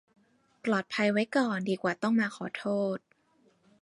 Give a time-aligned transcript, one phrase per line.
[0.65, 2.65] ปลอดภัยไว้ก่อนดีกว่าต้องมาขอโท
[2.95, 2.97] ษ